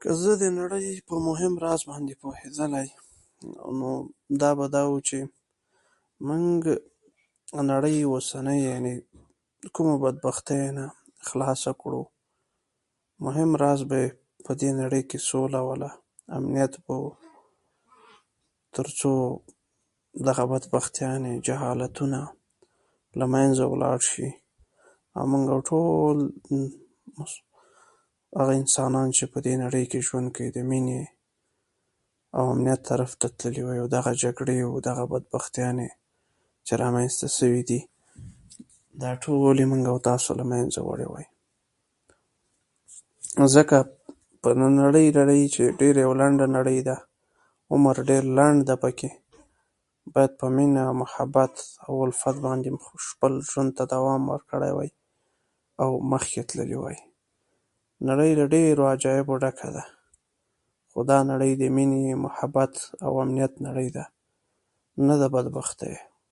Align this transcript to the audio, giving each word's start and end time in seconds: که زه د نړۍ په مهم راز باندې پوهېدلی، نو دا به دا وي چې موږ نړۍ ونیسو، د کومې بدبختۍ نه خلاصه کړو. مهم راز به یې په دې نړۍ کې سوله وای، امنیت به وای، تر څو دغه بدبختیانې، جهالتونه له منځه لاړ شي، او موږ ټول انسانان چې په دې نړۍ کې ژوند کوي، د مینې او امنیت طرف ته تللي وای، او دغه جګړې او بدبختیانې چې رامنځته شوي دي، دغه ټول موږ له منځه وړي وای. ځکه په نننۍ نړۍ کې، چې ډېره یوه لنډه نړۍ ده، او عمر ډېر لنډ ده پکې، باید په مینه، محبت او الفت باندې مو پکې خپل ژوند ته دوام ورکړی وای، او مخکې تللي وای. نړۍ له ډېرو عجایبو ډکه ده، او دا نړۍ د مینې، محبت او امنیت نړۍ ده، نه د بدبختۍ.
که 0.00 0.08
زه 0.20 0.32
د 0.42 0.44
نړۍ 0.60 0.84
په 1.08 1.14
مهم 1.28 1.52
راز 1.64 1.80
باندې 1.90 2.14
پوهېدلی، 2.22 2.88
نو 3.78 3.90
دا 4.42 4.50
به 4.58 4.66
دا 4.76 4.82
وي 4.90 5.00
چې 5.08 5.18
موږ 6.26 6.44
نړۍ 7.72 7.96
ونیسو، 8.12 8.74
د 9.62 9.64
کومې 9.74 9.96
بدبختۍ 10.04 10.62
نه 10.76 10.84
خلاصه 11.28 11.70
کړو. 11.80 12.02
مهم 13.26 13.50
راز 13.62 13.80
به 13.90 13.96
یې 14.02 14.08
په 14.44 14.52
دې 14.60 14.70
نړۍ 14.82 15.02
کې 15.10 15.18
سوله 15.28 15.60
وای، 15.66 15.92
امنیت 16.38 16.72
به 16.84 16.94
وای، 17.02 17.28
تر 18.74 18.86
څو 18.98 19.10
دغه 20.26 20.44
بدبختیانې، 20.52 21.32
جهالتونه 21.46 22.20
له 23.18 23.24
منځه 23.34 23.64
لاړ 23.82 23.98
شي، 24.10 24.28
او 25.16 25.22
موږ 25.32 25.44
ټول 25.70 26.16
انسانان 28.60 29.08
چې 29.16 29.24
په 29.32 29.38
دې 29.44 29.54
نړۍ 29.64 29.84
کې 29.90 30.00
ژوند 30.06 30.28
کوي، 30.34 30.48
د 30.52 30.58
مینې 30.70 31.00
او 32.36 32.42
امنیت 32.52 32.80
طرف 32.90 33.10
ته 33.20 33.28
تللي 33.38 33.62
وای، 33.66 33.78
او 33.82 33.86
دغه 33.96 34.10
جګړې 34.22 34.56
او 34.66 34.70
بدبختیانې 35.12 35.88
چې 36.66 36.72
رامنځته 36.82 37.26
شوي 37.36 37.62
دي، 37.70 37.80
دغه 39.02 39.14
ټول 39.24 39.56
موږ 39.70 39.82
له 40.38 40.44
منځه 40.54 40.80
وړي 40.88 41.06
وای. 41.12 41.26
ځکه 43.56 43.78
په 44.42 44.48
نننۍ 44.60 45.06
نړۍ 45.18 45.42
کې، 45.54 45.54
چې 45.54 45.62
ډېره 45.80 45.98
یوه 46.04 46.16
لنډه 46.20 46.46
نړۍ 46.56 46.78
ده، 46.88 46.96
او 47.02 47.72
عمر 47.74 47.96
ډېر 48.10 48.22
لنډ 48.38 48.58
ده 48.68 48.74
پکې، 48.82 49.10
باید 50.14 50.32
په 50.40 50.46
مینه، 50.56 50.82
محبت 51.02 51.54
او 51.86 51.92
الفت 52.06 52.36
باندې 52.44 52.68
مو 52.72 52.78
پکې 52.84 53.00
خپل 53.10 53.32
ژوند 53.50 53.70
ته 53.78 53.82
دوام 53.94 54.22
ورکړی 54.32 54.70
وای، 54.76 54.90
او 55.82 55.90
مخکې 56.12 56.40
تللي 56.48 56.76
وای. 56.84 56.98
نړۍ 58.08 58.30
له 58.40 58.44
ډېرو 58.54 58.82
عجایبو 58.92 59.34
ډکه 59.44 59.68
ده، 59.76 59.84
او 60.94 60.98
دا 61.10 61.18
نړۍ 61.30 61.50
د 61.62 61.64
مینې، 61.76 62.02
محبت 62.26 62.72
او 63.04 63.10
امنیت 63.22 63.52
نړۍ 63.66 63.88
ده، 63.96 64.04
نه 65.06 65.14
د 65.20 65.22
بدبختۍ. 65.34 65.94